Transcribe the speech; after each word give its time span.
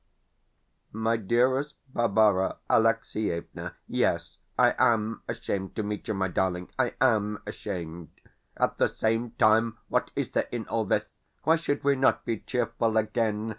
MY 0.93 1.17
DEAREST 1.17 1.75
BARBARA 1.93 2.57
ALEXIEVNA, 2.71 3.75
Yes, 3.87 4.37
I 4.57 4.73
AM 4.79 5.21
ashamed 5.27 5.75
to 5.75 5.83
meet 5.83 6.07
you, 6.07 6.15
my 6.15 6.27
darling 6.27 6.69
I 6.79 6.95
AM 6.99 7.37
ashamed. 7.45 8.09
At 8.57 8.79
the 8.79 8.87
same 8.89 9.33
time, 9.37 9.77
what 9.89 10.09
is 10.15 10.31
there 10.31 10.47
in 10.51 10.67
all 10.67 10.85
this? 10.85 11.05
Why 11.43 11.55
should 11.55 11.83
we 11.83 11.95
not 11.95 12.25
be 12.25 12.39
cheerful 12.39 12.97
again? 12.97 13.49